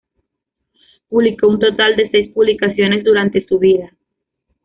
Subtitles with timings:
[1.09, 3.93] Publicó un total de seis publicaciones durante su vida.